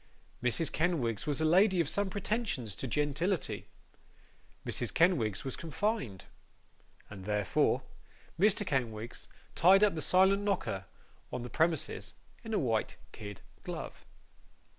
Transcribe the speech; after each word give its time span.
Mrs. 0.41 0.71
Kenwigs 0.71 1.27
was 1.27 1.39
a 1.41 1.45
lady 1.45 1.79
of 1.79 1.87
some 1.87 2.09
pretensions 2.09 2.75
to 2.75 2.87
gentility; 2.87 3.67
Mrs 4.65 4.91
Kenwigs 4.91 5.43
was 5.45 5.55
confined. 5.55 6.25
And, 7.11 7.25
therefore, 7.25 7.83
Mr. 8.39 8.65
Kenwigs 8.65 9.27
tied 9.53 9.83
up 9.83 9.93
the 9.93 10.01
silent 10.01 10.41
knocker 10.41 10.87
on 11.31 11.43
the 11.43 11.51
premises 11.51 12.15
in 12.43 12.51
a 12.51 12.57
white 12.57 12.97
kid 13.11 13.41
glove. 13.61 14.03